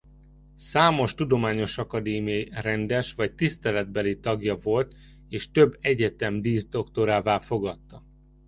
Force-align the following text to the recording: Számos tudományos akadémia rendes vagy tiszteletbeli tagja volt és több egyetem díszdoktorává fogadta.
Számos 0.55 1.15
tudományos 1.15 1.77
akadémia 1.77 2.61
rendes 2.61 3.13
vagy 3.13 3.33
tiszteletbeli 3.35 4.19
tagja 4.19 4.55
volt 4.55 4.95
és 5.29 5.51
több 5.51 5.77
egyetem 5.81 6.41
díszdoktorává 6.41 7.39
fogadta. 7.39 8.03